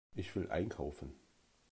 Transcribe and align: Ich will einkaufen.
Ich 0.15 0.35
will 0.35 0.49
einkaufen. 0.49 1.13